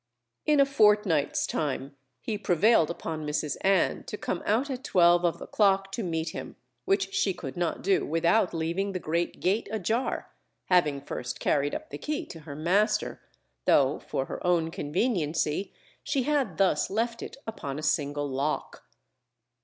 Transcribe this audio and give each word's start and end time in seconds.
In 0.47 0.59
a 0.59 0.65
fortnight's 0.65 1.45
time 1.45 1.95
he 2.21 2.35
prevailed 2.35 2.89
upon 2.89 3.23
Mrs. 3.23 3.55
Anne 3.61 4.03
to 4.05 4.17
come 4.17 4.41
out 4.47 4.67
at 4.71 4.83
twelve 4.83 5.23
of 5.23 5.37
the 5.37 5.45
clock 5.45 5.91
to 5.91 6.01
meet 6.01 6.29
him, 6.29 6.55
which 6.85 7.13
she 7.13 7.35
could 7.35 7.55
not 7.55 7.83
do 7.83 8.03
without 8.03 8.51
leaving 8.51 8.93
the 8.93 8.99
great 8.99 9.39
gate 9.39 9.69
ajar, 9.71 10.31
having 10.71 11.01
first 11.01 11.39
carried 11.39 11.75
up 11.75 11.91
the 11.91 11.99
key 11.99 12.25
to 12.25 12.39
her 12.39 12.55
master, 12.55 13.21
though 13.65 13.99
for 13.99 14.25
her 14.25 14.43
own 14.43 14.71
conveniency 14.71 15.71
she 16.03 16.23
had 16.23 16.57
thus 16.57 16.89
left 16.89 17.21
it 17.21 17.37
upon 17.45 17.77
a 17.77 17.83
single 17.83 18.27
lock. 18.27 18.87